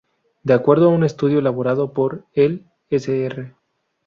De 0.41 0.55
acuerdo 0.55 0.85
a 0.87 0.93
un 0.93 1.03
estudio 1.03 1.37
elaborado 1.37 1.93
por 1.93 2.25
el 2.33 2.65
Sr. 2.89 3.53